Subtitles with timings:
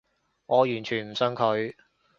[0.47, 1.75] 我完全唔信佢